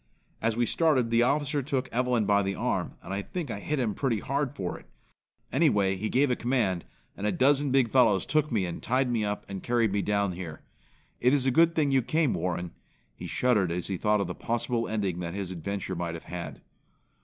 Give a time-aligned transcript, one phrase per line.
[0.41, 3.77] As we started, the officer took Evelyn by the arm, and I think I hit
[3.77, 4.87] him pretty hard for it.
[5.51, 6.85] Anyway he gave a command,
[7.15, 10.31] and a dozen big fellows took me and tied me up and carried me down
[10.31, 10.63] here.
[11.19, 12.71] It is a good thing you came, Warren."
[13.13, 16.61] He shuddered as he thought of the possible ending that his adventure might have had.